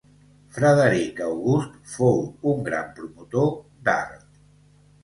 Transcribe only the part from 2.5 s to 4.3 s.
un gran promotor d'art.